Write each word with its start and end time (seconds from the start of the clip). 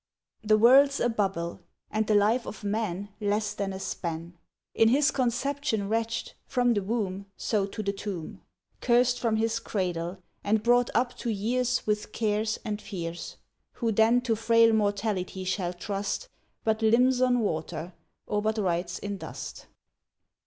The 0.43 0.57
World's 0.57 0.99
a 0.99 1.09
bubble, 1.09 1.61
and 1.91 2.07
the 2.07 2.15
Life 2.15 2.47
of 2.47 2.63
Man 2.63 3.09
Less 3.21 3.53
than 3.53 3.71
a 3.71 3.79
span: 3.79 4.35
In 4.73 4.87
his 4.87 5.11
conception 5.11 5.87
wretched, 5.89 6.33
from 6.47 6.73
the 6.73 6.81
womb, 6.81 7.27
So 7.37 7.67
to 7.67 7.83
the 7.83 7.93
tomb; 7.93 8.41
Curst 8.79 9.19
from 9.19 9.35
his 9.35 9.59
cradle, 9.59 10.17
and 10.43 10.63
brought 10.63 10.89
up 10.95 11.15
to 11.19 11.29
years 11.29 11.85
With 11.85 12.13
cares 12.13 12.57
and 12.65 12.81
fears. 12.81 13.37
Who 13.73 13.91
then 13.91 14.21
to 14.21 14.35
frail 14.35 14.73
mortality 14.73 15.43
shall 15.43 15.71
trust, 15.73 16.29
But 16.63 16.81
limns 16.81 17.21
on 17.21 17.37
water, 17.41 17.93
or 18.25 18.41
but 18.41 18.57
writes 18.57 18.97
in 18.97 19.17
dust. 19.19 19.67